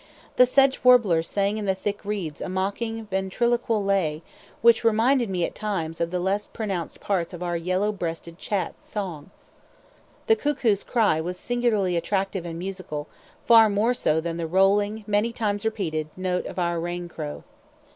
[0.35, 4.23] The sedge warbler sang in the thick reeds a mocking ventriloquial lay,
[4.63, 8.89] which reminded me at times of the less pronounced parts of our yellow breasted chat's
[8.89, 9.29] song.
[10.25, 13.09] The cuckoo's cry was singularly attractive and musical,
[13.45, 17.43] far more so than the rolling, many times repeated, note of our rain crow.